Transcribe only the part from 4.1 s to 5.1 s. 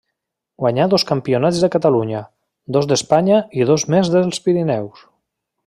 dels Pirineus.